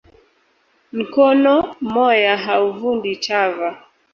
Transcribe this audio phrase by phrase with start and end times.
[0.99, 3.69] Nkono mmoya hauvundi tava